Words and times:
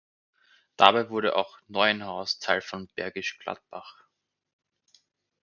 Dabei 0.77 1.11
wurde 1.11 1.35
auch 1.35 1.59
Neuenhaus 1.67 2.39
Teil 2.39 2.61
von 2.61 2.87
Bergisch 2.95 3.37
Gladbach. 3.37 4.03